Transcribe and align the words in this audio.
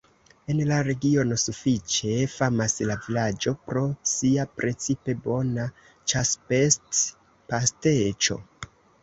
En 0.51 0.59
la 0.69 0.77
regiono 0.85 1.35
sufiĉe 1.41 2.15
famas 2.35 2.75
la 2.91 2.95
vilaĝo 3.09 3.53
pro 3.67 3.83
sia 4.13 4.47
precipe 4.63 5.17
bona 5.29 5.69
ĉasbest-pasteĉo. 6.15 8.41